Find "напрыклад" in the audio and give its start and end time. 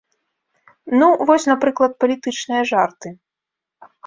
1.51-1.91